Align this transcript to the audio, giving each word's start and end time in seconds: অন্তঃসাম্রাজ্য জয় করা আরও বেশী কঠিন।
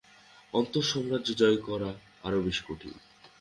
অন্তঃসাম্রাজ্য 0.53 1.29
জয় 1.33 1.59
করা 1.67 1.89
আরও 2.23 2.39
বেশী 2.41 2.63
কঠিন। 2.67 2.93